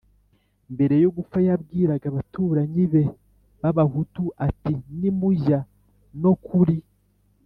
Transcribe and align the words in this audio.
Mbere 0.73 0.95
yo 1.03 1.09
gupfa 1.15 1.37
yabwiraga 1.47 2.05
abaturanyi 2.11 2.83
be 2.91 3.03
b 3.61 3.63
Abahutu 3.69 4.23
ati 4.47 4.73
Nimujya 4.99 5.59
no 6.21 6.33
kuri 6.45 6.77